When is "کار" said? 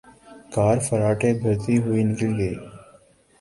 0.53-0.77